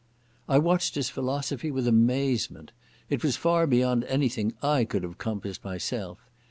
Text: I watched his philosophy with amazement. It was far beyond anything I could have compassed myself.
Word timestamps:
I 0.49 0.57
watched 0.57 0.95
his 0.95 1.11
philosophy 1.11 1.69
with 1.69 1.87
amazement. 1.87 2.71
It 3.11 3.21
was 3.23 3.37
far 3.37 3.67
beyond 3.67 4.03
anything 4.05 4.55
I 4.63 4.83
could 4.83 5.03
have 5.03 5.19
compassed 5.19 5.63
myself. 5.63 6.17